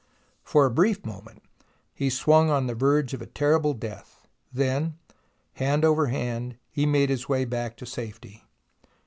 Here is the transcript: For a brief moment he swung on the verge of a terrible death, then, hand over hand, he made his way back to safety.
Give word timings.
For 0.43 0.65
a 0.65 0.71
brief 0.71 1.05
moment 1.05 1.43
he 1.93 2.09
swung 2.09 2.49
on 2.49 2.65
the 2.65 2.73
verge 2.73 3.13
of 3.13 3.21
a 3.21 3.27
terrible 3.27 3.75
death, 3.75 4.27
then, 4.51 4.97
hand 5.53 5.85
over 5.85 6.07
hand, 6.07 6.57
he 6.71 6.87
made 6.87 7.11
his 7.11 7.29
way 7.29 7.45
back 7.45 7.77
to 7.77 7.85
safety. 7.85 8.43